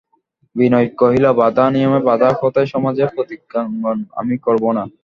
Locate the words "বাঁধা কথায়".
2.07-2.67